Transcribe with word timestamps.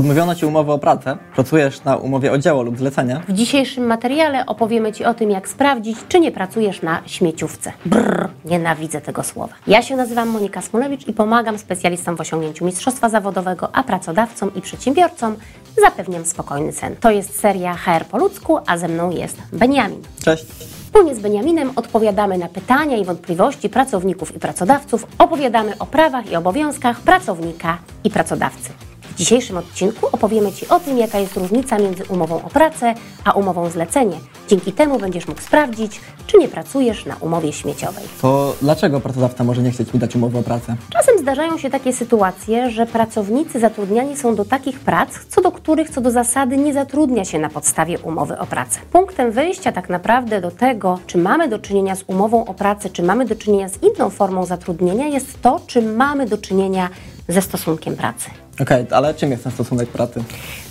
Odmówiono 0.00 0.34
Ci 0.34 0.46
umowy 0.46 0.72
o 0.72 0.78
pracę, 0.78 1.16
pracujesz 1.34 1.84
na 1.84 1.96
umowie 1.96 2.32
o 2.32 2.38
dzieło 2.38 2.62
lub 2.62 2.78
zlecenie. 2.78 3.20
W 3.28 3.32
dzisiejszym 3.32 3.86
materiale 3.86 4.46
opowiemy 4.46 4.92
Ci 4.92 5.04
o 5.04 5.14
tym, 5.14 5.30
jak 5.30 5.48
sprawdzić, 5.48 5.98
czy 6.08 6.20
nie 6.20 6.32
pracujesz 6.32 6.82
na 6.82 7.02
śmieciówce. 7.06 7.72
Brrr, 7.86 8.28
nienawidzę 8.44 9.00
tego 9.00 9.22
słowa. 9.22 9.54
Ja 9.66 9.82
się 9.82 9.96
nazywam 9.96 10.28
Monika 10.28 10.62
Smolewicz 10.62 11.08
i 11.08 11.12
pomagam 11.12 11.58
specjalistom 11.58 12.16
w 12.16 12.20
osiągnięciu 12.20 12.64
mistrzostwa 12.64 13.08
zawodowego, 13.08 13.68
a 13.72 13.82
pracodawcom 13.82 14.54
i 14.54 14.60
przedsiębiorcom 14.60 15.36
zapewniam 15.80 16.24
spokojny 16.24 16.72
sen. 16.72 16.96
To 16.96 17.10
jest 17.10 17.40
seria 17.40 17.74
HR 17.74 18.04
po 18.10 18.18
ludzku, 18.18 18.58
a 18.66 18.78
ze 18.78 18.88
mną 18.88 19.10
jest 19.10 19.38
Beniamin. 19.52 20.02
Cześć. 20.24 20.44
Wspólnie 20.44 21.14
z 21.14 21.20
Beniaminem 21.20 21.70
odpowiadamy 21.76 22.38
na 22.38 22.48
pytania 22.48 22.96
i 22.96 23.04
wątpliwości 23.04 23.68
pracowników 23.68 24.36
i 24.36 24.38
pracodawców, 24.38 25.06
opowiadamy 25.18 25.78
o 25.78 25.86
prawach 25.86 26.30
i 26.30 26.36
obowiązkach 26.36 27.00
pracownika 27.00 27.78
i 28.04 28.10
pracodawcy. 28.10 28.70
W 29.20 29.22
dzisiejszym 29.22 29.56
odcinku 29.56 30.06
opowiemy 30.12 30.52
Ci 30.52 30.68
o 30.68 30.80
tym, 30.80 30.98
jaka 30.98 31.18
jest 31.18 31.36
różnica 31.36 31.78
między 31.78 32.04
umową 32.04 32.42
o 32.42 32.48
pracę 32.48 32.94
a 33.24 33.32
umową 33.32 33.70
zlecenie. 33.70 34.16
Dzięki 34.48 34.72
temu 34.72 34.98
będziesz 34.98 35.28
mógł 35.28 35.40
sprawdzić, 35.40 36.00
czy 36.26 36.38
nie 36.38 36.48
pracujesz 36.48 37.06
na 37.06 37.16
umowie 37.16 37.52
śmieciowej. 37.52 38.04
To 38.22 38.54
dlaczego 38.62 39.00
pracodawca 39.00 39.44
może 39.44 39.62
nie 39.62 39.70
chcieć 39.70 39.94
mi 39.94 40.00
dać 40.00 40.16
umowy 40.16 40.38
o 40.38 40.42
pracę? 40.42 40.76
Czasem 40.90 41.18
zdarzają 41.18 41.58
się 41.58 41.70
takie 41.70 41.92
sytuacje, 41.92 42.70
że 42.70 42.86
pracownicy 42.86 43.60
zatrudniani 43.60 44.16
są 44.16 44.34
do 44.34 44.44
takich 44.44 44.80
prac, 44.80 45.08
co 45.28 45.40
do 45.40 45.52
których 45.52 45.90
co 45.90 46.00
do 46.00 46.10
zasady 46.10 46.56
nie 46.56 46.72
zatrudnia 46.72 47.24
się 47.24 47.38
na 47.38 47.48
podstawie 47.48 47.98
umowy 47.98 48.38
o 48.38 48.46
pracę. 48.46 48.80
Punktem 48.92 49.30
wyjścia 49.30 49.72
tak 49.72 49.88
naprawdę 49.88 50.40
do 50.40 50.50
tego, 50.50 50.98
czy 51.06 51.18
mamy 51.18 51.48
do 51.48 51.58
czynienia 51.58 51.96
z 51.96 52.04
umową 52.06 52.44
o 52.44 52.54
pracę, 52.54 52.90
czy 52.90 53.02
mamy 53.02 53.26
do 53.26 53.36
czynienia 53.36 53.68
z 53.68 53.82
inną 53.82 54.10
formą 54.10 54.46
zatrudnienia, 54.46 55.06
jest 55.06 55.42
to, 55.42 55.60
czy 55.66 55.82
mamy 55.82 56.26
do 56.26 56.38
czynienia 56.38 56.88
ze 57.28 57.42
stosunkiem 57.42 57.96
pracy. 57.96 58.30
Okej, 58.62 58.86
ale 58.90 59.14
czym 59.14 59.30
jest 59.30 59.42
ten 59.42 59.52
stosunek 59.52 59.88
pracy? 59.88 60.24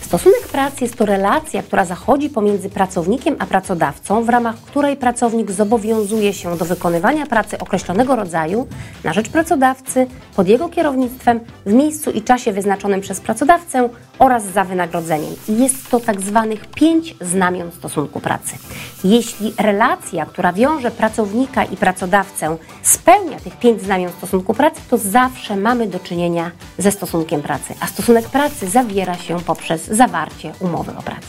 Stosunek 0.10 0.48
pracy 0.48 0.78
jest 0.82 0.96
to 0.96 1.06
relacja, 1.06 1.64
która 1.64 1.86
zachodzi 1.86 2.30
pomiędzy 2.30 2.70
pracownikiem 2.70 3.36
a 3.40 3.46
pracodawcą, 3.46 4.24
w 4.24 4.30
ramach 4.30 4.56
której 4.56 4.98
pracownik 4.98 5.52
zobowiązuje 5.52 6.34
się 6.34 6.58
do 6.58 6.66
wykonywania 6.66 7.26
pracy 7.26 7.58
określonego 7.58 8.16
rodzaju 8.16 8.68
na 9.04 9.14
rzecz 9.14 9.30
pracodawcy, 9.30 10.08
pod 10.36 10.48
jego 10.48 10.70
kierownictwem, 10.70 11.40
w 11.66 11.74
miejscu 11.74 12.12
i 12.12 12.22
czasie 12.22 12.52
wyznaczonym 12.52 13.02
przez 13.02 13.22
pracodawcę 13.22 13.90
oraz 14.20 14.44
za 14.44 14.64
wynagrodzeniem. 14.64 15.36
Jest 15.48 15.90
to 15.90 16.00
tak 16.00 16.22
zwanych 16.22 16.68
pięć 16.68 17.16
znamion 17.22 17.72
stosunku 17.72 18.20
pracy. 18.20 18.56
Jeśli 19.04 19.54
relacja, 19.58 20.26
która 20.26 20.54
wiąże 20.54 20.92
pracownika 20.92 21.64
i 21.64 21.78
pracodawcę, 21.78 22.58
spełnia 22.84 23.40
tych 23.40 23.60
pięć 23.60 23.82
znamion 23.82 24.12
stosunku 24.12 24.54
pracy, 24.54 24.82
to 24.90 24.98
zawsze 24.98 25.56
mamy 25.56 25.88
do 25.88 26.00
czynienia 26.00 26.52
ze 26.78 26.92
stosunkiem 26.92 27.42
pracy, 27.42 27.74
a 27.80 27.88
stosunek 27.88 28.30
pracy 28.30 28.70
zawiera 28.70 29.16
się 29.16 29.40
poprzez 29.40 29.99
zawarcie 30.00 30.54
umowy 30.60 30.92
o 30.98 31.02
pracę. 31.02 31.28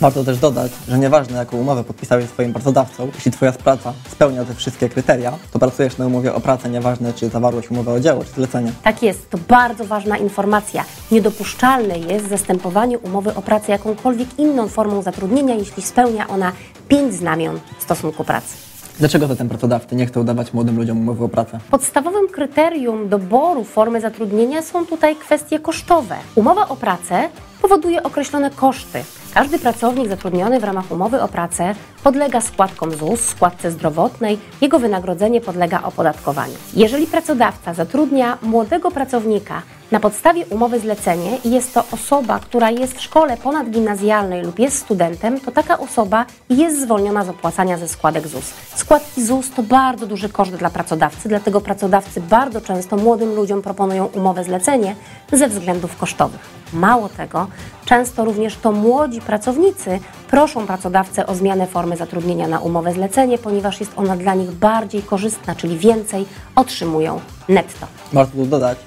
Warto 0.00 0.24
też 0.24 0.38
dodać, 0.38 0.72
że 0.88 0.98
nieważne 0.98 1.38
jaką 1.38 1.56
umowę 1.56 1.84
podpisałeś 1.84 2.24
z 2.24 2.28
Twoim 2.28 2.52
pracodawcą, 2.52 3.10
jeśli 3.14 3.30
Twoja 3.30 3.52
praca 3.52 3.92
spełnia 4.10 4.44
te 4.44 4.54
wszystkie 4.54 4.88
kryteria, 4.88 5.32
to 5.52 5.58
pracujesz 5.58 5.98
na 5.98 6.06
umowie 6.06 6.34
o 6.34 6.40
pracę, 6.40 6.70
nieważne 6.70 7.12
czy 7.12 7.28
zawarłeś 7.28 7.70
umowę 7.70 7.92
o 7.92 8.00
dzieło, 8.00 8.24
czy 8.24 8.30
zlecenie. 8.30 8.72
Tak 8.82 9.02
jest, 9.02 9.30
to 9.30 9.38
bardzo 9.48 9.84
ważna 9.84 10.16
informacja. 10.16 10.84
Niedopuszczalne 11.12 11.98
jest 11.98 12.28
zastępowanie 12.28 12.98
umowy 12.98 13.34
o 13.34 13.42
pracę 13.42 13.72
jakąkolwiek 13.72 14.28
inną 14.38 14.68
formą 14.68 15.02
zatrudnienia, 15.02 15.54
jeśli 15.54 15.82
spełnia 15.82 16.28
ona 16.28 16.52
pięć 16.88 17.14
znamion 17.14 17.60
stosunku 17.78 18.24
pracy. 18.24 18.56
Dlaczego 18.98 19.26
zatem 19.26 19.48
pracodawcy 19.48 19.96
nie 19.96 20.06
chcą 20.06 20.24
dawać 20.24 20.52
młodym 20.52 20.76
ludziom 20.76 20.98
umowy 20.98 21.24
o 21.24 21.28
pracę? 21.28 21.58
Podstawowym 21.70 22.28
kryterium 22.28 23.08
doboru 23.08 23.64
formy 23.64 24.00
zatrudnienia 24.00 24.62
są 24.62 24.86
tutaj 24.86 25.16
kwestie 25.16 25.58
kosztowe. 25.58 26.16
Umowa 26.34 26.68
o 26.68 26.76
pracę 26.76 27.28
powoduje 27.62 28.02
określone 28.02 28.50
koszty. 28.50 29.04
Każdy 29.34 29.58
pracownik 29.58 30.08
zatrudniony 30.08 30.60
w 30.60 30.64
ramach 30.64 30.92
umowy 30.92 31.22
o 31.22 31.28
pracę 31.28 31.74
podlega 32.02 32.40
składkom 32.40 32.92
ZUS, 32.92 33.20
składce 33.20 33.70
zdrowotnej, 33.70 34.38
jego 34.60 34.78
wynagrodzenie 34.78 35.40
podlega 35.40 35.82
opodatkowaniu. 35.82 36.54
Jeżeli 36.74 37.06
pracodawca 37.06 37.74
zatrudnia 37.74 38.38
młodego 38.42 38.90
pracownika 38.90 39.62
na 39.90 40.00
podstawie 40.00 40.46
umowy 40.46 40.80
zlecenie 40.80 41.38
i 41.44 41.50
jest 41.50 41.74
to 41.74 41.84
osoba, 41.92 42.38
która 42.38 42.70
jest 42.70 42.98
w 42.98 43.00
szkole 43.00 43.36
ponadgimnazjalnej 43.36 44.42
lub 44.42 44.58
jest 44.58 44.78
studentem, 44.78 45.40
to 45.40 45.50
taka 45.50 45.78
osoba 45.78 46.26
jest 46.50 46.82
zwolniona 46.82 47.24
z 47.24 47.28
opłacania 47.28 47.78
ze 47.78 47.88
składek 47.88 48.28
ZUS. 48.28 48.52
Składki 48.74 49.24
ZUS 49.24 49.50
to 49.50 49.62
bardzo 49.62 50.06
duży 50.06 50.28
koszt 50.28 50.54
dla 50.54 50.70
pracodawcy, 50.70 51.28
dlatego 51.28 51.60
pracodawcy 51.60 52.20
bardzo 52.20 52.60
często 52.60 52.96
młodym 52.96 53.34
ludziom 53.34 53.62
proponują 53.62 54.06
umowę 54.06 54.44
zlecenie 54.44 54.96
ze 55.32 55.48
względów 55.48 55.96
kosztowych. 55.96 56.40
Mało 56.72 57.08
tego, 57.08 57.46
często 57.84 58.24
również 58.24 58.56
to 58.56 58.72
młodzi 58.72 59.20
pracownicy 59.20 59.98
proszą 60.30 60.66
pracodawcę 60.66 61.26
o 61.26 61.34
zmianę 61.34 61.66
formy 61.66 61.96
zatrudnienia 61.96 62.48
na 62.48 62.60
umowę 62.60 62.92
zlecenie, 62.92 63.38
ponieważ 63.38 63.80
jest 63.80 63.92
ona 63.96 64.16
dla 64.16 64.34
nich 64.34 64.50
bardziej 64.50 65.02
korzystna, 65.02 65.54
czyli 65.54 65.78
więcej 65.78 66.26
otrzymują 66.56 67.20
netto. 67.48 67.86
Warto 68.12 68.32
tu 68.32 68.46
dodać, 68.46 68.78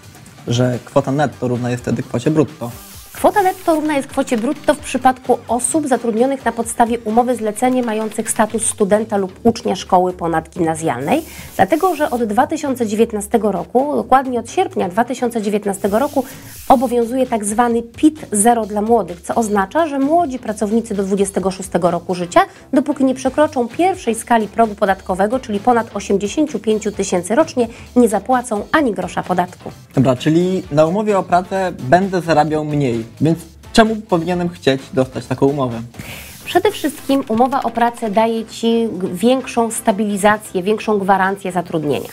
że 0.48 0.80
kwota 0.86 1.12
netto 1.12 1.48
równa 1.48 1.70
jest 1.70 1.84
wtedy 1.84 2.04
kwocie 2.04 2.32
brutto. 2.32 2.72
Kwota 3.14 3.42
netto 3.44 3.76
równa 3.76 3.96
jest 3.96 4.08
kwocie 4.08 4.38
brutto 4.38 4.74
w 4.74 4.80
przypadku 4.80 5.40
osób 5.48 5.88
zatrudnionych 5.88 6.46
na 6.46 6.52
podstawie 6.52 7.00
umowy 7.00 7.36
zlecenie 7.36 7.84
mających 7.84 8.30
status 8.30 8.66
studenta 8.66 9.18
lub 9.18 9.40
ucznia 9.44 9.76
szkoły 9.76 10.14
ponadgimnazjalnej, 10.14 11.22
dlatego 11.56 11.96
że 11.96 12.10
od 12.10 12.24
2019 12.24 13.40
roku, 13.42 13.96
dokładnie 13.96 14.40
od 14.40 14.52
sierpnia 14.52 14.90
2019 14.90 15.88
roku, 15.88 16.26
obowiązuje 16.74 17.28
tak 17.28 17.46
zwany 17.46 17.84
PIT 17.84 18.26
0 18.32 18.66
dla 18.66 18.82
młodych, 18.82 19.22
co 19.22 19.36
oznacza, 19.36 19.88
że 19.88 20.00
młodzi 20.00 20.40
pracownicy 20.40 20.96
do 20.96 21.04
26 21.04 21.70
roku 21.82 22.16
życia, 22.16 22.42
dopóki 22.74 23.06
nie 23.06 23.16
przekroczą 23.16 23.68
pierwszej 23.68 24.16
skali 24.16 24.48
progu 24.48 24.76
podatkowego, 24.76 25.40
czyli 25.40 25.60
ponad 25.60 25.88
85 25.94 26.88
tysięcy 26.98 27.36
rocznie, 27.36 27.68
nie 27.96 28.10
zapłacą 28.10 28.66
ani 28.72 28.92
grosza 28.92 29.24
podatku. 29.24 29.72
Dobra, 29.96 30.16
czyli 30.16 30.64
na 30.72 30.86
umowie 30.86 31.18
o 31.18 31.24
pracę 31.24 31.74
będę 31.80 32.22
zarabiał 32.22 32.66
mniej, 32.66 33.06
więc 33.22 33.40
czemu 33.74 33.96
powinienem 33.96 34.50
chcieć 34.50 34.82
dostać 34.94 35.26
taką 35.26 35.46
umowę? 35.46 35.82
Przede 36.46 36.72
wszystkim 36.72 37.24
umowa 37.28 37.64
o 37.64 37.70
pracę 37.70 38.10
daje 38.10 38.46
Ci 38.46 38.88
większą 39.14 39.72
stabilizację, 39.72 40.64
większą 40.64 41.00
gwarancję 41.00 41.52
zatrudnienia. 41.52 42.10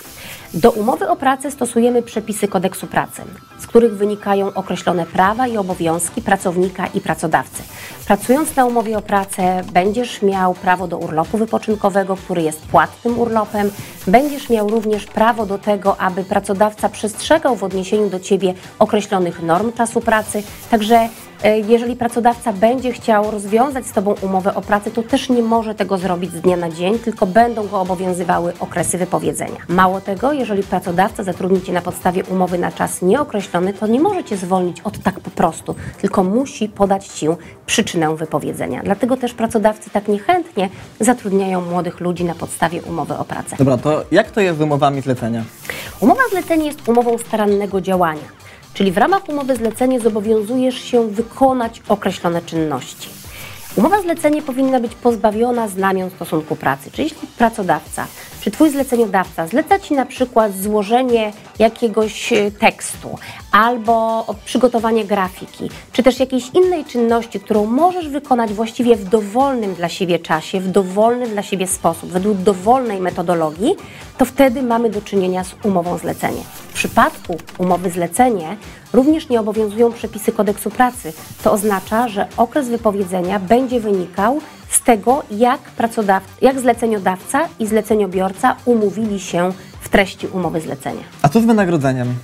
Do 0.55 0.71
umowy 0.71 1.09
o 1.09 1.17
pracę 1.17 1.51
stosujemy 1.51 2.03
przepisy 2.03 2.49
kodeksu 2.49 2.87
pracy, 2.87 3.23
których 3.71 3.97
wynikają 3.97 4.55
określone 4.55 5.07
prawa 5.07 5.47
i 5.47 5.57
obowiązki 5.57 6.23
pracownika 6.23 6.87
i 6.87 7.01
pracodawcy. 7.01 7.63
Pracując 8.07 8.57
na 8.57 8.67
umowie 8.67 8.99
o 8.99 9.03
pracę, 9.03 9.63
będziesz 9.73 10.23
miał 10.23 10.55
prawo 10.55 10.89
do 10.89 10.99
urlopu 10.99 11.39
wypoczynkowego, 11.39 12.17
który 12.17 12.43
jest 12.43 12.61
płatnym 12.61 13.19
urlopem. 13.19 13.71
Będziesz 14.07 14.51
miał 14.51 14.69
również 14.69 15.07
prawo 15.07 15.47
do 15.47 15.59
tego, 15.59 16.01
aby 16.01 16.25
pracodawca 16.25 16.89
przestrzegał 16.89 17.57
w 17.57 17.65
odniesieniu 17.65 18.11
do 18.11 18.21
Ciebie 18.21 18.55
określonych 18.79 19.43
norm 19.43 19.73
czasu 19.73 20.01
pracy. 20.01 20.43
Także 20.71 21.09
Jeżeli 21.69 21.97
pracodawca 21.97 22.53
będzie 22.53 22.93
chciał 22.93 23.31
rozwiązać 23.31 23.87
z 23.87 23.93
Tobą 23.93 24.15
umowę 24.23 24.55
o 24.55 24.63
pracę, 24.63 24.91
to 24.91 25.03
też 25.03 25.29
nie 25.29 25.43
może 25.43 25.75
tego 25.75 25.99
zrobić 25.99 26.33
z 26.33 26.41
dnia 26.41 26.57
na 26.57 26.71
dzień, 26.71 26.99
tylko 26.99 27.27
będą 27.27 27.69
go 27.69 27.81
obowiązywały 27.81 28.53
okresy 28.61 28.99
wypowiedzenia. 28.99 29.57
Mało 29.69 30.01
tego, 30.01 30.33
jeżeli 30.33 30.63
pracodawca 30.63 31.25
zatrudni 31.25 31.63
Cię 31.63 31.73
na 31.73 31.81
podstawie 31.81 32.25
umowy 32.25 32.59
na 32.59 32.73
czas 32.73 33.03
nieokreślony, 33.03 33.73
to 33.73 33.87
nie 33.87 34.01
może 34.01 34.25
Cię 34.25 34.37
zwolnić 34.37 34.81
od 34.81 34.99
tak 34.99 35.21
po 35.21 35.31
prostu, 35.31 35.75
tylko 36.01 36.25
musi 36.25 36.69
podać 36.69 37.07
Ci 37.07 37.27
przyczynę 37.67 38.17
wypowiedzenia. 38.17 38.81
Dlatego 38.85 39.17
też 39.17 39.35
pracodawcy 39.35 39.91
tak 39.91 40.09
niechętnie 40.09 40.69
zatrudniają 41.01 41.61
młodych 41.61 42.01
ludzi 42.01 42.25
na 42.25 42.35
podstawie 42.35 42.83
umowy 42.83 43.19
o 43.19 43.25
pracę. 43.25 43.57
Dobra, 43.59 43.77
to 43.77 44.05
jak 44.11 44.31
to 44.31 44.41
jest 44.41 44.59
z 44.59 44.63
umowami 44.63 45.01
zlecenia? 45.01 45.45
Umowa 46.01 46.23
zlecenie 46.31 46.67
jest 46.67 46.89
umową 46.89 47.19
starannego 47.19 47.81
działania, 47.81 48.41
czyli 48.75 48.93
w 48.93 48.99
ramach 48.99 49.29
umowy 49.29 49.57
zlecenie 49.57 50.01
zobowiązujesz 50.01 50.79
się 50.85 51.09
wykonać 51.09 51.83
określone 51.89 52.43
czynności. 52.43 53.09
Umowa 53.77 54.03
zlecenie 54.03 54.43
powinna 54.43 54.81
być 54.81 54.95
pozbawiona 54.95 55.69
znamion 55.69 56.11
stosunku 56.11 56.57
pracy, 56.57 56.91
czyli 56.91 57.09
jeśli 57.09 57.29
pracodawca 57.29 58.07
czy 58.41 58.51
Twój 58.51 58.71
zleceniodawca 58.71 59.47
zleca 59.47 59.79
Ci 59.79 59.95
na 59.95 60.07
przykład 60.07 60.57
złożenie 60.57 61.33
jakiegoś 61.59 62.33
e, 62.33 62.51
tekstu 62.51 63.19
albo 63.53 64.27
przygotowanie 64.45 65.05
grafiki, 65.05 65.71
czy 65.93 66.03
też 66.03 66.21
jakiejś 66.21 66.51
innej 66.55 66.85
czynności, 66.85 67.41
którą 67.41 67.67
możesz 67.67 68.09
wykonać 68.09 68.53
właściwie 68.53 68.97
w 68.97 69.05
dowolnym 69.05 69.75
dla 69.75 69.89
siebie 69.89 70.19
czasie, 70.19 70.61
w 70.61 70.69
dowolny 70.69 71.27
dla 71.29 71.43
siebie 71.43 71.67
sposób, 71.67 72.11
według 72.11 72.39
dowolnej 72.39 73.01
metodologii, 73.01 73.77
to 74.19 74.25
wtedy 74.25 74.63
mamy 74.63 74.91
do 74.91 75.03
czynienia 75.03 75.45
z 75.45 75.55
umową 75.65 75.99
zlecenie. 75.99 76.43
W 76.69 76.73
przypadku 76.73 77.39
umowy 77.59 77.91
zlecenie 77.91 78.57
również 78.93 79.29
nie 79.29 79.41
obowiązują 79.41 79.93
przepisy 79.93 80.33
kodeksu 80.33 80.71
pracy. 80.71 81.13
To 81.45 81.53
oznacza, 81.53 82.09
że 82.09 82.27
okres 82.37 82.69
wypowiedzenia 82.69 83.39
będzie 83.39 83.81
wynikał 83.81 84.41
z 84.71 84.83
tego, 84.83 85.23
jak, 85.31 85.61
jak 86.43 86.61
zleceniodawca 86.61 87.49
i 87.59 87.67
zleceniobiorca 87.67 88.57
umówili 88.65 89.21
się 89.21 89.53
w 89.81 89.89
treści 89.89 90.27
umowy 90.27 90.61
zlecenia. 90.61 91.03
A 91.23 91.29
co 91.29 91.41
z 91.41 91.45
wynagrodzeniem? 91.45 92.15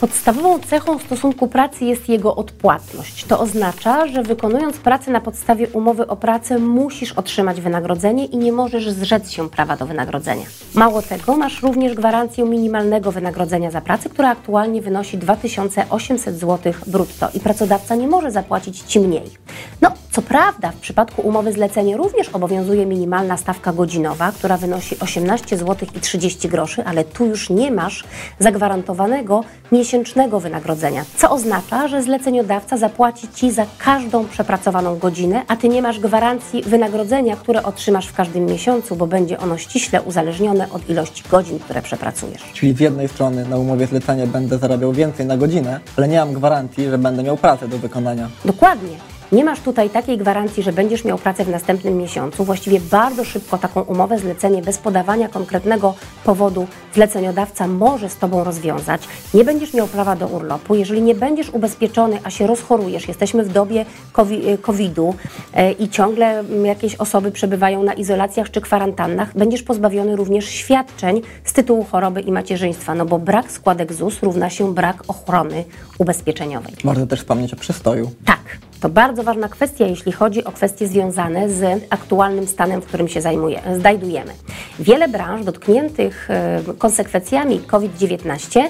Podstawową 0.00 0.58
cechą 0.58 0.98
stosunku 0.98 1.48
pracy 1.48 1.84
jest 1.84 2.08
jego 2.08 2.36
odpłatność. 2.36 3.24
To 3.24 3.40
oznacza, 3.40 4.06
że 4.06 4.22
wykonując 4.22 4.76
pracę 4.76 5.10
na 5.10 5.20
podstawie 5.20 5.68
umowy 5.68 6.06
o 6.06 6.16
pracę 6.16 6.58
musisz 6.58 7.12
otrzymać 7.12 7.60
wynagrodzenie 7.60 8.24
i 8.24 8.36
nie 8.36 8.52
możesz 8.52 8.90
zrzec 8.90 9.30
się 9.30 9.50
prawa 9.50 9.76
do 9.76 9.86
wynagrodzenia. 9.86 10.46
Mało 10.74 11.02
tego, 11.02 11.36
masz 11.36 11.62
również 11.62 11.94
gwarancję 11.94 12.44
minimalnego 12.44 13.12
wynagrodzenia 13.12 13.70
za 13.70 13.80
pracę, 13.80 14.08
która 14.08 14.30
aktualnie 14.30 14.82
wynosi 14.82 15.18
2800 15.18 16.38
zł 16.38 16.72
brutto 16.86 17.28
i 17.34 17.40
pracodawca 17.40 17.94
nie 17.94 18.08
może 18.08 18.30
zapłacić 18.30 18.80
Ci 18.80 19.00
mniej. 19.00 19.30
No, 19.80 19.92
co 20.14 20.22
prawda, 20.22 20.70
w 20.70 20.76
przypadku 20.76 21.22
umowy 21.22 21.52
zlecenie 21.52 21.96
również 21.96 22.28
obowiązuje 22.28 22.86
minimalna 22.86 23.36
stawka 23.36 23.72
godzinowa, 23.72 24.32
która 24.32 24.56
wynosi 24.56 24.96
18 25.00 25.56
zł 25.56 25.88
i 25.96 26.00
30 26.00 26.48
groszy, 26.48 26.84
ale 26.84 27.04
tu 27.04 27.26
już 27.26 27.50
nie 27.50 27.70
masz 27.70 28.04
zagwarantowanego 28.38 29.44
miesięcznego 29.72 30.40
wynagrodzenia, 30.40 31.04
co 31.16 31.30
oznacza, 31.30 31.88
że 31.88 32.02
zleceniodawca 32.02 32.76
zapłaci 32.76 33.28
Ci 33.34 33.50
za 33.50 33.66
każdą 33.78 34.24
przepracowaną 34.28 34.98
godzinę, 34.98 35.42
a 35.48 35.56
Ty 35.56 35.68
nie 35.68 35.82
masz 35.82 36.00
gwarancji 36.00 36.62
wynagrodzenia, 36.62 37.36
które 37.36 37.62
otrzymasz 37.62 38.06
w 38.06 38.14
każdym 38.14 38.46
miesiącu, 38.46 38.96
bo 38.96 39.06
będzie 39.06 39.38
ono 39.38 39.58
ściśle 39.58 40.02
uzależnione 40.02 40.70
od 40.72 40.90
ilości 40.90 41.22
godzin, 41.30 41.58
które 41.58 41.82
przepracujesz. 41.82 42.42
Czyli 42.52 42.74
z 42.74 42.80
jednej 42.80 43.08
strony 43.08 43.48
na 43.48 43.56
umowie 43.56 43.86
zlecenia 43.86 44.26
będę 44.26 44.58
zarabiał 44.58 44.92
więcej 44.92 45.26
na 45.26 45.36
godzinę, 45.36 45.80
ale 45.96 46.08
nie 46.08 46.18
mam 46.18 46.32
gwarancji, 46.32 46.90
że 46.90 46.98
będę 46.98 47.22
miał 47.22 47.36
pracę 47.36 47.68
do 47.68 47.78
wykonania. 47.78 48.28
Dokładnie. 48.44 49.13
Nie 49.32 49.44
masz 49.44 49.60
tutaj 49.60 49.90
takiej 49.90 50.18
gwarancji, 50.18 50.62
że 50.62 50.72
będziesz 50.72 51.04
miał 51.04 51.18
pracę 51.18 51.44
w 51.44 51.48
następnym 51.48 51.96
miesiącu. 51.96 52.44
Właściwie 52.44 52.80
bardzo 52.80 53.24
szybko 53.24 53.58
taką 53.58 53.80
umowę, 53.80 54.18
zlecenie 54.18 54.62
bez 54.62 54.78
podawania 54.78 55.28
konkretnego 55.28 55.94
powodu 56.24 56.66
zleceniodawca 56.94 57.66
może 57.66 58.08
z 58.08 58.16
Tobą 58.16 58.44
rozwiązać. 58.44 59.02
Nie 59.34 59.44
będziesz 59.44 59.74
miał 59.74 59.86
prawa 59.86 60.16
do 60.16 60.26
urlopu. 60.26 60.74
Jeżeli 60.74 61.02
nie 61.02 61.14
będziesz 61.14 61.50
ubezpieczony, 61.50 62.18
a 62.24 62.30
się 62.30 62.46
rozchorujesz, 62.46 63.08
jesteśmy 63.08 63.44
w 63.44 63.52
dobie 63.52 63.86
covi- 64.12 64.58
COVID-u 64.58 65.14
e, 65.54 65.72
i 65.72 65.88
ciągle 65.88 66.38
mm, 66.38 66.66
jakieś 66.66 66.94
osoby 66.94 67.30
przebywają 67.30 67.82
na 67.82 67.92
izolacjach 67.92 68.50
czy 68.50 68.60
kwarantannach, 68.60 69.36
będziesz 69.36 69.62
pozbawiony 69.62 70.16
również 70.16 70.48
świadczeń 70.48 71.22
z 71.44 71.52
tytułu 71.52 71.84
choroby 71.84 72.20
i 72.20 72.32
macierzyństwa, 72.32 72.94
no 72.94 73.06
bo 73.06 73.18
brak 73.18 73.52
składek 73.52 73.92
ZUS 73.92 74.22
równa 74.22 74.50
się 74.50 74.74
brak 74.74 75.02
ochrony 75.08 75.64
ubezpieczeniowej. 75.98 76.74
Warto 76.84 77.06
też 77.06 77.20
wspomnieć 77.20 77.54
o 77.54 77.56
przystoju. 77.56 78.10
Tak, 78.24 78.40
to 78.80 78.88
bardzo 78.88 79.22
ważna 79.22 79.48
kwestia, 79.48 79.86
jeśli 79.86 80.12
chodzi 80.12 80.44
o 80.44 80.52
kwestie 80.52 80.88
związane 80.88 81.50
z 81.50 81.86
aktualnym 81.90 82.46
stanem, 82.46 82.82
w 82.82 82.86
którym 82.86 83.08
się 83.08 83.20
zajmuje, 83.20 83.60
znajdujemy. 83.78 84.32
Wiele 84.78 85.08
branż 85.08 85.44
dotkniętych 85.44 86.30
e, 86.30 86.60
konsekwencjami 86.78 87.60
COVID-19 87.60 88.60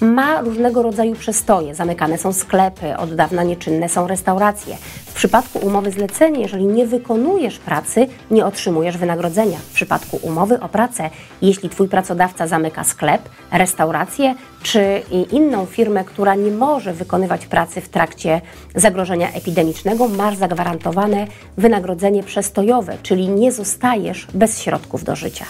ma 0.00 0.40
różnego 0.40 0.82
rodzaju 0.82 1.14
przestoje. 1.14 1.74
Zamykane 1.74 2.18
są 2.18 2.32
sklepy, 2.32 2.96
od 2.96 3.14
dawna 3.14 3.42
nieczynne 3.42 3.88
są 3.88 4.06
restauracje. 4.06 4.76
W 5.12 5.14
przypadku 5.14 5.58
umowy 5.58 5.90
zlecenie, 5.90 6.40
jeżeli 6.40 6.66
nie 6.66 6.86
wykonujesz 6.86 7.58
pracy, 7.58 8.06
nie 8.30 8.46
otrzymujesz 8.46 8.96
wynagrodzenia. 8.96 9.58
W 9.58 9.74
przypadku 9.74 10.18
umowy 10.22 10.60
o 10.60 10.68
pracę, 10.68 11.10
jeśli 11.42 11.68
Twój 11.68 11.88
pracodawca 11.88 12.46
zamyka 12.46 12.84
sklep, 12.84 13.22
restaurację 13.52 14.34
czy 14.62 15.02
inną 15.32 15.66
firmę, 15.66 16.04
która 16.04 16.34
nie 16.34 16.50
może 16.50 16.94
wykonywać 16.94 17.46
pracy 17.46 17.80
w 17.80 17.88
trakcie 17.88 18.40
zagrożenia 18.74 19.32
epidemicznego, 19.32 20.08
masz 20.08 20.36
zagwarantowane 20.36 21.26
wynagrodzenie 21.56 22.22
przestojowe, 22.22 22.96
czyli 23.02 23.28
nie 23.28 23.52
zostajesz 23.52 24.26
bez 24.34 24.62
środków 24.62 25.04
do 25.04 25.16
życia. 25.16 25.44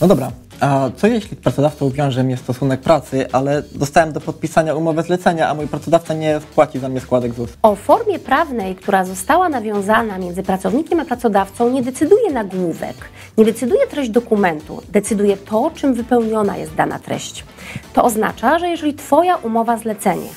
No 0.00 0.06
dobra, 0.06 0.30
a 0.60 0.90
co 0.96 1.06
jeśli 1.06 1.36
pracodawcą 1.36 1.90
wiąże 1.90 2.24
mnie 2.24 2.36
stosunek 2.36 2.80
pracy, 2.80 3.26
ale 3.32 3.62
dostałem 3.74 4.12
do 4.12 4.20
podpisania 4.20 4.74
umowę 4.74 5.02
zlecenia, 5.02 5.48
a 5.48 5.54
mój 5.54 5.66
pracodawca 5.66 6.14
nie 6.14 6.40
wpłaci 6.40 6.78
za 6.78 6.88
mnie 6.88 7.00
składek 7.00 7.34
ZUS? 7.34 7.50
O 7.62 7.74
formie 7.74 8.18
prawnej, 8.18 8.76
która 8.76 9.04
została 9.04 9.48
nawiązana 9.48 10.18
między 10.18 10.42
pracownikiem 10.42 11.00
a 11.00 11.04
pracodawcą, 11.04 11.70
nie 11.70 11.82
decyduje 11.82 12.32
nagłówek, 12.32 12.96
nie 13.38 13.44
decyduje 13.44 13.86
treść 13.86 14.10
dokumentu, 14.10 14.82
decyduje 14.88 15.36
to, 15.36 15.70
czym 15.74 15.94
wypełniona 15.94 16.56
jest 16.56 16.74
dana 16.74 16.98
treść. 16.98 17.44
To 17.92 18.04
oznacza, 18.04 18.58
że 18.58 18.68
jeżeli 18.68 18.94
Twoja 18.94 19.36
umowa 19.36 19.76
zlecenie 19.76 20.28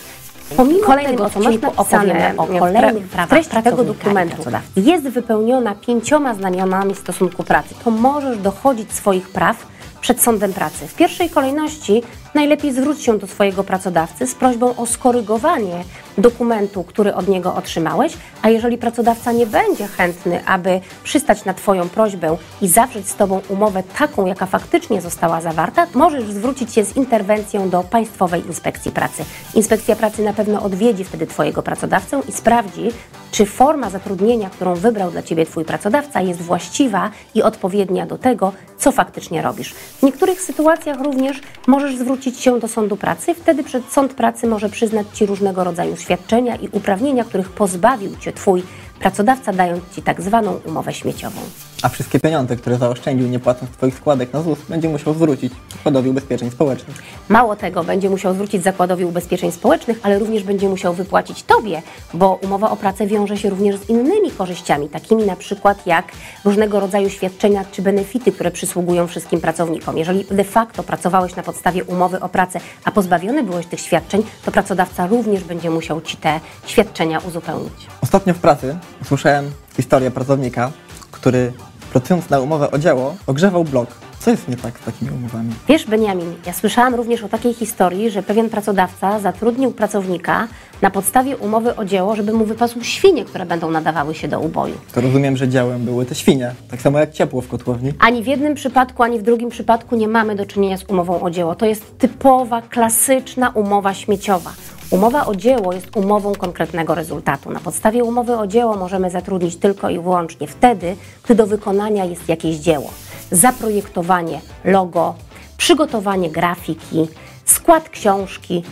Pomimo 0.58 0.86
Kolejnym 0.86 1.18
tego, 1.18 1.30
co 1.30 1.40
masz 1.40 1.62
napisane 1.62 2.34
o 2.38 2.48
kolejnych 2.48 3.08
prawach 3.08 3.30
treści 3.30 3.64
tego 3.64 3.84
dokumentu 3.84 4.44
jest 4.76 5.04
wypełniona 5.04 5.76
pięcioma 5.76 6.34
znamionami 6.34 6.96
stosunku 6.96 7.44
pracy, 7.44 7.76
to 7.84 7.92
możesz 7.92 8.38
dochodzić 8.38 8.94
swoich 8.94 9.30
praw 9.30 9.68
przed 10.02 10.22
sądem 10.22 10.54
pracy. 10.54 10.88
W 10.88 10.96
pierwszej 10.96 11.30
kolejności 11.30 12.04
najlepiej 12.34 12.74
zwróć 12.74 13.02
się 13.02 13.18
do 13.18 13.28
swojego 13.28 13.64
pracodawcy 13.64 14.28
z 14.28 14.36
prośbą 14.36 14.76
o 14.76 14.86
skorygowanie 14.86 15.84
dokumentu, 16.18 16.84
który 16.84 17.14
od 17.14 17.28
niego 17.28 17.56
otrzymałeś, 17.56 18.14
a 18.42 18.50
jeżeli 18.50 18.78
pracodawca 18.78 19.32
nie 19.32 19.46
będzie 19.46 19.88
chętny, 19.88 20.46
aby 20.46 20.82
przystać 21.04 21.46
na 21.46 21.54
Twoją 21.54 21.90
prośbę 21.90 22.38
i 22.62 22.68
zawrzeć 22.68 23.10
z 23.10 23.16
Tobą 23.16 23.42
umowę 23.50 23.84
taką, 23.98 24.26
jaka 24.26 24.46
faktycznie 24.46 25.02
została 25.02 25.42
zawarta, 25.42 25.88
możesz 25.94 26.24
zwrócić 26.24 26.74
się 26.74 26.86
z 26.86 26.98
interwencją 26.98 27.70
do 27.70 27.84
Państwowej 27.84 28.48
Inspekcji 28.48 28.92
Pracy. 28.92 29.26
Inspekcja 29.54 29.96
Pracy 29.96 30.24
na 30.24 30.34
pewno 30.34 30.64
odwiedzi 30.64 31.04
wtedy 31.04 31.28
Twojego 31.28 31.64
pracodawcę 31.64 32.22
i 32.30 32.32
sprawdzi, 32.32 32.90
czy 33.32 33.46
forma 33.46 33.90
zatrudnienia, 33.90 34.50
którą 34.50 34.76
wybrał 34.76 35.12
dla 35.12 35.24
Ciebie 35.24 35.46
Twój 35.46 35.66
pracodawca, 35.66 36.22
jest 36.22 36.42
właściwa 36.42 37.12
i 37.36 37.42
odpowiednia 37.42 38.06
do 38.06 38.18
tego, 38.18 38.54
co 38.78 38.92
faktycznie 38.92 39.42
robisz. 39.42 39.74
W 39.74 40.04
niektórych 40.04 40.42
sytuacjach 40.42 41.02
również 41.02 41.42
możesz 41.68 41.98
zwrócić 41.98 42.40
się 42.40 42.60
do 42.60 42.68
sądu 42.68 42.98
pracy, 42.98 43.36
wtedy 43.36 43.64
przed 43.64 43.92
sąd 43.92 44.14
pracy 44.14 44.48
może 44.48 44.70
przyznać 44.70 45.08
Ci 45.14 45.26
różnego 45.26 45.64
rodzaju 45.64 45.98
świadczenia 45.98 46.56
i 46.56 46.70
uprawnienia, 46.72 47.24
których 47.24 47.50
pozbawił 47.50 48.18
Cię 48.18 48.34
Twój 48.34 48.64
pracodawca, 49.00 49.54
dając 49.54 49.84
Ci 49.96 50.02
tak 50.02 50.22
zwaną 50.22 50.60
umowę 50.66 50.94
śmieciową. 50.94 51.42
A 51.82 51.90
wszystkie 51.90 52.20
pieniądze, 52.20 52.56
które 52.56 52.78
zaoszczędził 52.78 53.28
nie 53.28 53.40
płacąc 53.40 53.72
Twoich 53.72 53.96
składek 53.96 54.34
na 54.34 54.42
ZUS, 54.42 54.60
będzie 54.70 54.90
musiał 54.90 55.14
zwrócić 55.14 55.54
Zakładowi 55.72 56.10
Ubezpieczeń 56.10 56.52
Społecznych. 56.52 57.04
Mało 57.30 57.56
tego, 57.56 57.84
będzie 57.84 58.10
musiał 58.10 58.34
zwrócić 58.34 58.64
Zakładowi 58.64 59.06
Ubezpieczeń 59.06 59.52
Społecznych, 59.52 60.00
ale 60.04 60.20
również 60.20 60.44
będzie 60.44 60.70
musiał 60.70 60.94
wypłacić 60.94 61.44
Tobie, 61.44 61.82
bo 62.14 62.40
umowa 62.44 62.70
o 62.70 62.76
pracę 62.76 63.08
wiąże 63.08 63.38
się 63.38 63.50
również 63.50 63.76
z 63.76 63.90
innymi 63.90 64.32
korzyściami, 64.32 64.90
takimi 64.90 65.26
na 65.26 65.36
przykład 65.36 65.88
jak 65.88 66.12
różnego 66.46 66.80
rodzaju 66.80 67.10
świadczenia 67.10 67.66
czy 67.72 67.82
benefity, 67.82 68.32
które 68.32 68.52
przysługują 68.52 69.08
wszystkim 69.08 69.42
pracownikom. 69.42 69.98
Jeżeli 69.98 70.26
de 70.32 70.44
facto 70.44 70.84
pracowałeś 70.84 71.36
na 71.36 71.44
podstawie 71.44 71.84
umowy 71.84 72.20
o 72.20 72.30
pracę, 72.30 72.60
a 72.86 72.92
pozbawiony 72.92 73.44
byłeś 73.44 73.66
tych 73.66 73.80
świadczeń, 73.80 74.24
to 74.46 74.52
pracodawca 74.52 75.08
również 75.08 75.44
będzie 75.44 75.70
musiał 75.70 76.02
Ci 76.02 76.18
te 76.18 76.40
świadczenia 76.66 77.20
uzupełnić. 77.20 77.88
Ostatnio 78.08 78.34
w 78.34 78.40
pracy 78.40 78.78
usłyszałem 79.02 79.52
historię 79.78 80.12
pracownika, 80.12 80.72
który 81.12 81.54
pracując 81.92 82.30
na 82.30 82.40
umowę 82.40 82.72
o 82.72 82.78
dzieło 82.78 83.16
ogrzewał 83.28 83.64
blok. 83.64 83.90
Co 84.20 84.32
jest 84.32 84.48
nie 84.48 84.56
tak 84.58 84.80
z 84.80 84.84
takimi 84.84 85.12
umowami? 85.12 85.54
Wiesz, 85.68 85.86
Beniamin, 85.86 86.36
ja 86.46 86.54
słyszałam 86.54 86.96
również 86.96 87.24
o 87.24 87.30
takiej 87.30 87.54
historii, 87.54 88.12
że 88.12 88.24
pewien 88.24 88.50
pracodawca 88.50 89.20
zatrudnił 89.20 89.72
pracownika 89.72 90.48
na 90.82 90.90
podstawie 90.90 91.38
umowy 91.38 91.76
o 91.76 91.86
dzieło, 91.86 92.16
żeby 92.16 92.34
mu 92.34 92.46
wypasł 92.46 92.84
świnie, 92.84 93.26
które 93.26 93.46
będą 93.46 93.72
nadawały 93.72 94.16
się 94.16 94.28
do 94.28 94.40
uboju. 94.40 94.76
To 94.94 95.02
rozumiem, 95.02 95.38
że 95.38 95.48
dziełem 95.48 95.86
były 95.86 96.06
te 96.06 96.16
świnie, 96.16 96.56
tak 96.72 96.82
samo 96.82 97.00
jak 97.00 97.12
ciepło 97.12 97.42
w 97.42 97.48
kotłowni. 97.48 97.94
Ani 98.00 98.24
w 98.24 98.28
jednym 98.28 98.56
przypadku, 98.56 99.04
ani 99.04 99.20
w 99.20 99.24
drugim 99.24 99.50
przypadku 99.50 99.96
nie 99.96 100.08
mamy 100.08 100.36
do 100.36 100.46
czynienia 100.46 100.78
z 100.78 100.84
umową 100.84 101.22
o 101.22 101.30
dzieło. 101.30 101.56
To 101.56 101.66
jest 101.66 101.98
typowa, 101.98 102.62
klasyczna 102.62 103.50
umowa 103.50 103.94
śmieciowa. 103.94 104.52
Umowa 104.90 105.26
o 105.26 105.36
dzieło 105.36 105.74
jest 105.74 105.98
umową 105.98 106.36
konkretnego 106.36 106.96
rezultatu. 106.96 107.52
Na 107.52 107.60
podstawie 107.60 108.04
umowy 108.04 108.38
o 108.38 108.48
dzieło 108.48 108.76
możemy 108.76 109.10
zatrudnić 109.10 109.56
tylko 109.56 109.90
i 109.90 110.00
wyłącznie 110.00 110.48
wtedy, 110.48 110.96
gdy 111.24 111.36
do 111.36 111.48
wykonania 111.48 112.06
jest 112.06 112.30
jakieś 112.30 112.56
dzieło. 112.56 112.90
Zaprojektowanie 113.32 114.42
logo, 114.64 115.16
przygotowanie 115.58 116.30
grafiki, 116.30 117.08
skład 117.46 117.90
książki, 117.90 118.64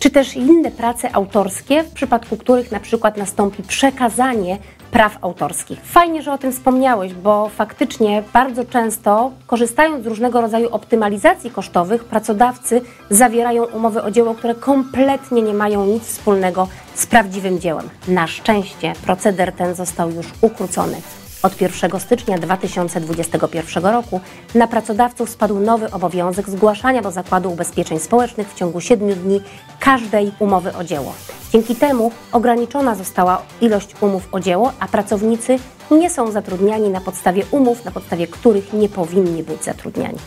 czy 0.00 0.10
też 0.10 0.36
inne 0.36 0.70
prace 0.70 1.14
autorskie, 1.14 1.82
w 1.82 1.92
przypadku 1.92 2.36
których 2.36 2.72
na 2.72 2.80
przykład 2.80 3.16
nastąpi 3.16 3.62
przekazanie 3.62 4.58
praw 4.90 5.18
autorskich. 5.20 5.80
Fajnie, 5.84 6.22
że 6.22 6.32
o 6.32 6.38
tym 6.38 6.52
wspomniałeś, 6.52 7.14
bo 7.14 7.48
faktycznie 7.48 8.22
bardzo 8.32 8.64
często, 8.64 9.32
korzystając 9.46 10.04
z 10.04 10.06
różnego 10.06 10.40
rodzaju 10.40 10.68
optymalizacji 10.68 11.50
kosztowych, 11.50 12.04
pracodawcy 12.04 12.80
zawierają 13.10 13.64
umowy 13.64 14.02
o 14.02 14.10
dzieło, 14.10 14.34
które 14.34 14.54
kompletnie 14.54 15.42
nie 15.42 15.54
mają 15.54 15.86
nic 15.86 16.02
wspólnego 16.02 16.68
z 16.94 17.06
prawdziwym 17.06 17.60
dziełem. 17.60 17.88
Na 18.08 18.26
szczęście 18.26 18.92
proceder 19.04 19.52
ten 19.52 19.74
został 19.74 20.10
już 20.10 20.26
ukrócony. 20.40 20.96
Od 21.42 21.60
1 21.60 22.00
stycznia 22.00 22.38
2021 22.38 23.86
roku 23.86 24.20
na 24.54 24.66
pracodawców 24.66 25.30
spadł 25.30 25.60
nowy 25.60 25.90
obowiązek 25.90 26.50
zgłaszania 26.50 27.02
do 27.02 27.10
Zakładu 27.10 27.52
Ubezpieczeń 27.52 27.98
Społecznych 27.98 28.48
w 28.48 28.54
ciągu 28.54 28.80
7 28.80 29.14
dni 29.14 29.40
każdej 29.78 30.32
umowy 30.38 30.76
o 30.76 30.84
dzieło. 30.84 31.14
Dzięki 31.52 31.76
temu 31.76 32.12
ograniczona 32.32 32.94
została 32.94 33.42
ilość 33.60 33.94
umów 34.00 34.28
o 34.32 34.40
dzieło, 34.40 34.72
a 34.80 34.88
pracownicy 34.88 35.58
nie 35.90 36.10
są 36.10 36.30
zatrudniani 36.30 36.88
na 36.88 37.00
podstawie 37.00 37.42
umów, 37.50 37.84
na 37.84 37.90
podstawie 37.90 38.26
których 38.26 38.72
nie 38.72 38.88
powinni 38.88 39.42
być 39.42 39.64
zatrudniani. 39.64 40.18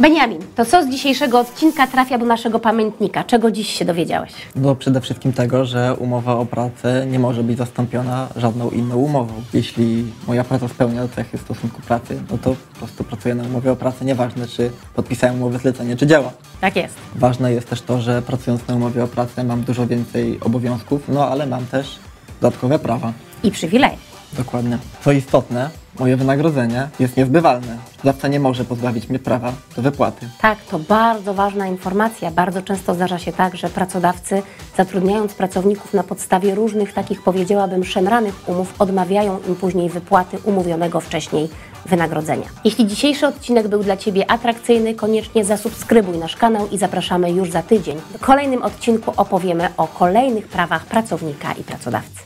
Beniamin, 0.00 0.38
to 0.56 0.64
co 0.64 0.82
z 0.82 0.88
dzisiejszego 0.88 1.38
odcinka 1.38 1.86
trafia 1.86 2.18
do 2.18 2.26
naszego 2.26 2.58
pamiętnika? 2.58 3.24
Czego 3.24 3.50
dziś 3.50 3.68
się 3.68 3.84
dowiedziałeś? 3.84 4.32
No 4.56 4.74
przede 4.74 5.00
wszystkim 5.00 5.32
tego, 5.32 5.64
że 5.64 5.94
umowa 5.98 6.36
o 6.36 6.46
pracę 6.46 7.06
nie 7.10 7.18
może 7.18 7.42
być 7.42 7.58
zastąpiona 7.58 8.28
żadną 8.36 8.70
inną 8.70 8.96
umową. 8.96 9.32
Jeśli 9.54 10.12
moja 10.26 10.44
praca 10.44 10.68
spełnia 10.68 11.08
cechy 11.08 11.38
stosunku 11.38 11.82
pracy, 11.82 12.22
no 12.30 12.38
to 12.38 12.50
po 12.72 12.78
prostu 12.78 13.04
pracuję 13.04 13.34
na 13.34 13.44
umowie 13.44 13.72
o 13.72 13.76
pracę, 13.76 14.04
nieważne 14.04 14.46
czy 14.46 14.70
podpisałem 14.94 15.36
umowę 15.36 15.58
zlecenie, 15.58 15.96
czy 15.96 16.06
działa. 16.06 16.32
Tak 16.60 16.76
jest. 16.76 16.94
Ważne 17.14 17.52
jest 17.52 17.70
też 17.70 17.82
to, 17.82 18.00
że 18.00 18.22
pracując 18.22 18.68
na 18.68 18.74
umowie 18.74 19.04
o 19.04 19.08
pracę 19.08 19.44
mam 19.44 19.62
dużo 19.62 19.86
więcej 19.86 20.38
obowiązków, 20.40 21.02
no 21.08 21.28
ale 21.28 21.46
mam 21.46 21.66
też 21.66 21.98
dodatkowe 22.40 22.78
prawa. 22.78 23.12
I 23.42 23.50
przywilej. 23.50 23.92
Dokładnie. 24.32 24.78
Co 25.04 25.12
istotne, 25.12 25.70
moje 25.98 26.16
wynagrodzenie 26.16 26.88
jest 27.00 27.16
niezbywalne. 27.16 27.78
Pracodawca 27.92 28.28
nie 28.28 28.40
może 28.40 28.64
pozbawić 28.64 29.08
mnie 29.08 29.18
prawa 29.18 29.52
do 29.76 29.82
wypłaty. 29.82 30.28
Tak, 30.40 30.58
to 30.70 30.78
bardzo 30.78 31.34
ważna 31.34 31.66
informacja. 31.66 32.30
Bardzo 32.30 32.62
często 32.62 32.94
zdarza 32.94 33.18
się 33.18 33.32
tak, 33.32 33.56
że 33.56 33.68
pracodawcy, 33.68 34.42
zatrudniając 34.76 35.34
pracowników 35.34 35.94
na 35.94 36.02
podstawie 36.02 36.54
różnych 36.54 36.92
takich, 36.92 37.22
powiedziałabym, 37.22 37.84
szemranych 37.84 38.48
umów, 38.48 38.74
odmawiają 38.78 39.38
im 39.48 39.56
później 39.56 39.90
wypłaty 39.90 40.38
umówionego 40.44 41.00
wcześniej 41.00 41.48
wynagrodzenia. 41.86 42.46
Jeśli 42.64 42.86
dzisiejszy 42.86 43.26
odcinek 43.26 43.68
był 43.68 43.82
dla 43.82 43.96
Ciebie 43.96 44.30
atrakcyjny, 44.30 44.94
koniecznie 44.94 45.44
zasubskrybuj 45.44 46.18
nasz 46.18 46.36
kanał 46.36 46.68
i 46.68 46.78
zapraszamy 46.78 47.32
już 47.32 47.50
za 47.50 47.62
tydzień. 47.62 47.96
W 48.14 48.18
kolejnym 48.18 48.62
odcinku 48.62 49.12
opowiemy 49.16 49.68
o 49.76 49.86
kolejnych 49.86 50.48
prawach 50.48 50.86
pracownika 50.86 51.52
i 51.52 51.64
pracodawcy. 51.64 52.25